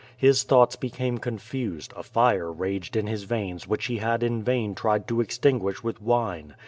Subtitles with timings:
[0.17, 4.73] His thoughts became confused; a fire raged in his veins which he had in vain
[4.73, 6.55] tried to extinguish with wine.